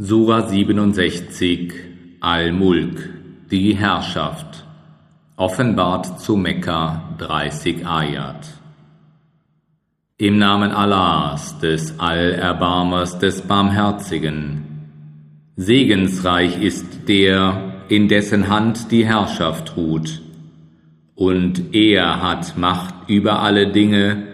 [0.00, 1.72] Sura 67
[2.20, 3.10] Al-Mulk,
[3.50, 4.64] die Herrschaft,
[5.34, 8.46] offenbart zu Mekka 30 Ayat.
[10.16, 14.64] Im Namen Allahs, des Allerbarmers, des Barmherzigen.
[15.56, 20.22] Segensreich ist der, in dessen Hand die Herrschaft ruht.
[21.16, 24.28] Und er hat Macht über alle Dinge,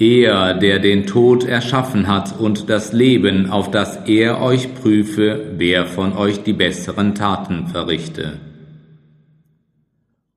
[0.00, 5.84] er, der den Tod erschaffen hat und das Leben, auf das er euch prüfe, wer
[5.84, 8.38] von euch die besseren Taten verrichte.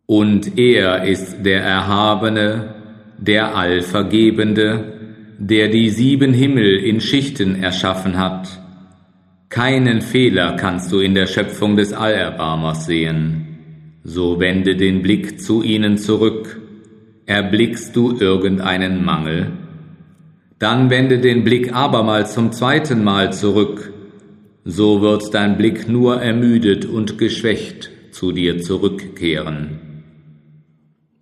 [0.06, 2.76] Und er ist der Erhabene,
[3.18, 4.94] der Allvergebende,
[5.40, 8.60] der die sieben Himmel in Schichten erschaffen hat.
[9.48, 13.48] Keinen Fehler kannst du in der Schöpfung des Allerbarmers sehen.
[14.04, 16.63] So wende den Blick zu ihnen zurück
[17.26, 19.52] Erblickst du irgendeinen Mangel?
[20.60, 23.94] Dann wende den Blick abermals zum zweiten Mal zurück,
[24.66, 29.80] so wird dein Blick nur ermüdet und geschwächt zu dir zurückkehren.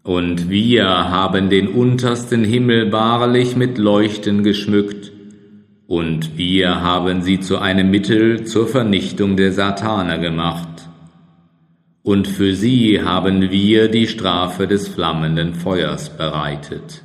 [0.04, 5.12] Und wir haben den untersten Himmel wahrlich mit Leuchten geschmückt,
[5.86, 10.71] und wir haben sie zu einem Mittel zur Vernichtung der Sataner gemacht
[12.04, 17.04] und für sie haben wir die Strafe des flammenden Feuers bereitet.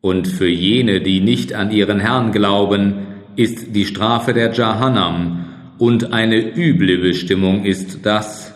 [0.00, 3.06] Und für jene, die nicht an ihren Herrn glauben,
[3.36, 5.40] ist die Strafe der Jahannam,
[5.76, 8.54] und eine üble Bestimmung ist das,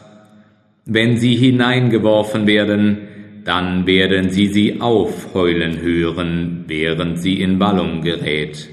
[0.85, 2.99] wenn sie hineingeworfen werden,
[3.45, 8.69] dann werden sie sie aufheulen hören, während sie in Ballung gerät.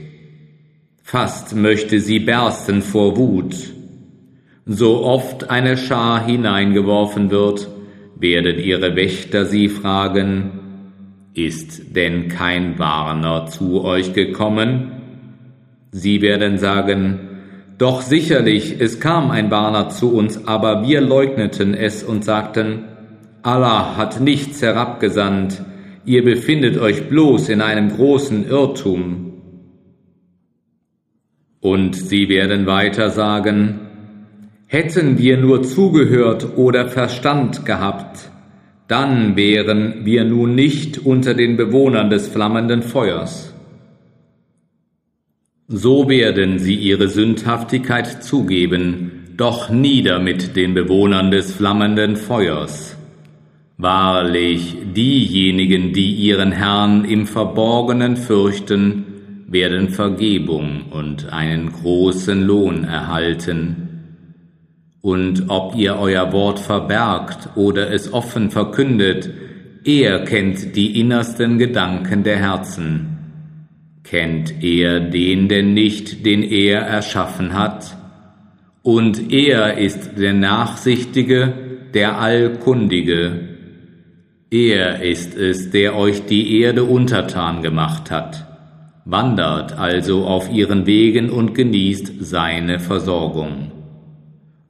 [1.02, 3.56] Fast möchte sie bersten vor Wut,
[4.66, 7.68] so oft eine Schar hineingeworfen wird,
[8.18, 10.60] werden ihre Wächter sie fragen,
[11.34, 14.92] ist denn kein Warner zu euch gekommen?
[15.92, 17.20] Sie werden sagen,
[17.78, 22.86] doch sicherlich, es kam ein Warner zu uns, aber wir leugneten es und sagten,
[23.44, 25.62] Allah hat nichts herabgesandt,
[26.06, 29.34] ihr befindet euch bloß in einem großen Irrtum.
[31.60, 33.85] Und sie werden weiter sagen,
[34.68, 38.32] Hätten wir nur zugehört oder Verstand gehabt,
[38.88, 43.54] dann wären wir nun nicht unter den Bewohnern des flammenden Feuers.
[45.68, 52.98] So werden sie ihre Sündhaftigkeit zugeben, doch nieder mit den Bewohnern des flammenden Feuers.
[53.78, 59.06] Wahrlich, diejenigen, die ihren Herrn im Verborgenen fürchten,
[59.48, 63.85] werden Vergebung und einen großen Lohn erhalten
[65.06, 69.30] und ob ihr euer Wort verbergt oder es offen verkündet,
[69.84, 73.16] er kennt die innersten Gedanken der Herzen.
[74.04, 77.96] Kennt er den denn nicht, den er erschaffen hat?
[78.82, 81.54] Und er ist der Nachsichtige,
[81.94, 83.50] der Allkundige.
[84.50, 88.48] Er ist es, der euch die Erde untertan gemacht hat.
[89.06, 93.75] Wandert also auf ihren Wegen und genießt seine Versorgung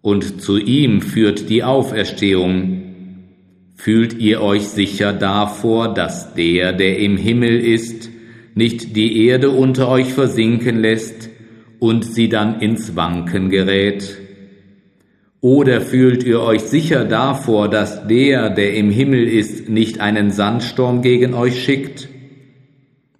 [0.05, 2.83] und zu ihm führt die Auferstehung.
[3.73, 8.11] Fühlt ihr euch sicher davor, dass der, der im Himmel ist,
[8.53, 11.31] nicht die Erde unter euch versinken lässt
[11.79, 14.19] und sie dann ins Wanken gerät?
[15.41, 21.01] Oder fühlt ihr euch sicher davor, dass der, der im Himmel ist, nicht einen Sandsturm
[21.01, 22.09] gegen euch schickt?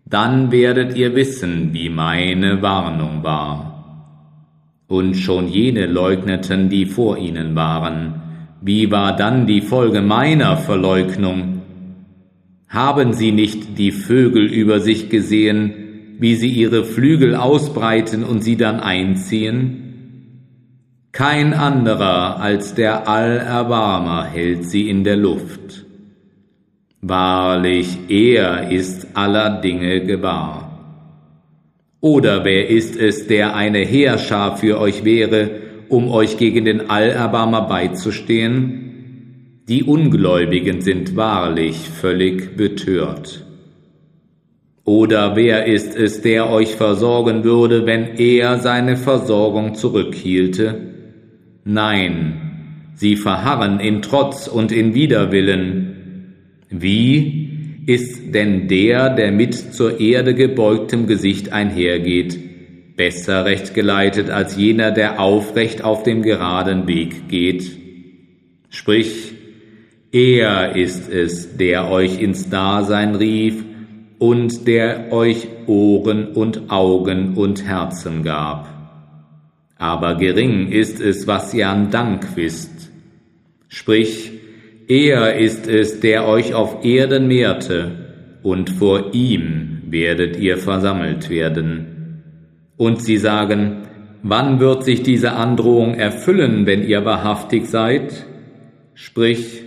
[0.06, 3.75] Dann werdet ihr wissen, wie meine Warnung war.
[4.88, 8.22] Und schon jene leugneten, die vor ihnen waren.
[8.62, 11.62] Wie war dann die Folge meiner Verleugnung?
[12.68, 15.74] Haben sie nicht die Vögel über sich gesehen,
[16.19, 19.81] wie sie ihre Flügel ausbreiten und sie dann einziehen?
[21.12, 25.85] Kein anderer als der Allerbarmer hält sie in der Luft.
[27.00, 30.65] Wahrlich, er ist aller Dinge gewahr.
[32.06, 35.50] Oder wer ist es, der eine Heerschar für euch wäre,
[35.90, 39.63] um euch gegen den Allerbarmer beizustehen?
[39.68, 43.44] Die Ungläubigen sind wahrlich völlig betört.
[44.84, 50.80] Oder wer ist es, der euch versorgen würde, wenn er seine Versorgung zurückhielte?
[51.63, 56.36] Nein, sie verharren in Trotz und in Widerwillen.
[56.69, 57.44] Wie
[57.86, 62.40] ist denn der, der mit zur Erde gebeugtem Gesicht einhergeht,
[62.96, 67.78] besser recht geleitet als jener, der aufrecht auf dem geraden Weg geht?
[68.70, 69.34] Sprich,
[70.12, 73.64] er ist es, der euch ins Dasein rief
[74.18, 78.70] und der euch Ohren und Augen und Herzen gab.
[79.78, 82.92] aber gering ist es, was ihr an Dank wisst.
[83.68, 84.32] Sprich,
[84.88, 87.92] er ist es, der euch auf Erden mehrte,
[88.44, 92.22] und vor ihm werdet ihr versammelt werden.
[92.78, 93.84] Und sie sagen,
[94.22, 98.26] wann wird sich diese Androhung erfüllen, wenn ihr wahrhaftig seid?
[98.94, 99.64] Sprich,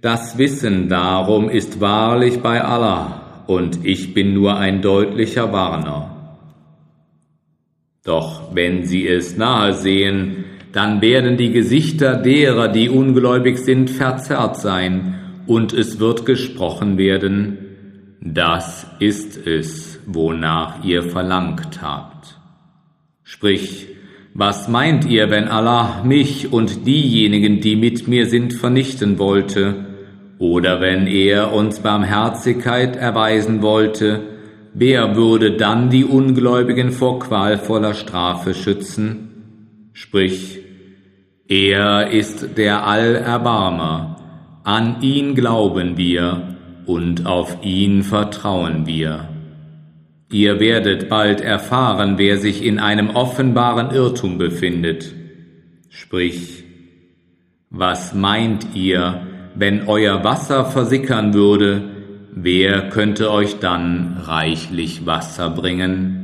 [0.00, 6.38] das Wissen darum ist wahrlich bei Allah, und ich bin nur ein deutlicher Warner.
[8.04, 14.56] Doch wenn sie es nahe sehen, dann werden die Gesichter derer, die ungläubig sind, verzerrt
[14.56, 15.14] sein,
[15.46, 17.58] und es wird gesprochen werden,
[18.20, 22.38] das ist es, wonach ihr verlangt habt.
[23.24, 23.88] Sprich,
[24.34, 29.86] was meint ihr, wenn Allah mich und diejenigen, die mit mir sind, vernichten wollte,
[30.38, 34.20] oder wenn er uns Barmherzigkeit erweisen wollte,
[34.72, 39.29] wer würde dann die Ungläubigen vor qualvoller Strafe schützen?
[40.02, 40.58] Sprich,
[41.46, 44.16] er ist der Allerbarmer,
[44.64, 46.56] an ihn glauben wir
[46.86, 49.28] und auf ihn vertrauen wir.
[50.32, 55.14] Ihr werdet bald erfahren, wer sich in einem offenbaren Irrtum befindet.
[55.90, 56.64] Sprich,
[57.68, 61.90] was meint ihr, wenn euer Wasser versickern würde,
[62.32, 66.19] wer könnte euch dann reichlich Wasser bringen?